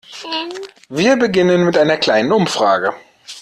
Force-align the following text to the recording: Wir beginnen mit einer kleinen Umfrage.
Wir 0.89 1.15
beginnen 1.15 1.63
mit 1.65 1.77
einer 1.77 1.95
kleinen 1.95 2.31
Umfrage. 2.31 2.95